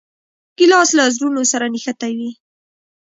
ګیلاس 0.57 0.89
له 0.97 1.03
زړونو 1.15 1.41
سره 1.51 1.65
نښتي 1.73 2.11
وي. 2.17 2.31